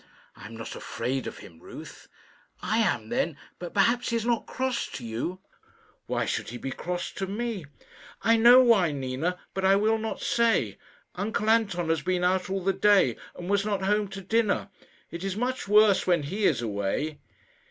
[0.35, 1.59] "I am not afraid of him.
[1.59, 2.07] Ruth."
[2.59, 3.37] "I am, then.
[3.59, 5.41] But perhaps he is not cross to you."
[6.07, 7.67] "Why should he be cross to me?"
[8.23, 10.79] "I know why, Nina, but I will not say.
[11.13, 14.69] Uncle Anton has been out all the day, and was not home to dinner.
[15.11, 17.19] It is much worse when he is away."